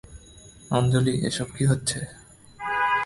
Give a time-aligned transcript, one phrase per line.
[0.71, 1.99] অঞ্জলি, এসব কি হচ্ছে?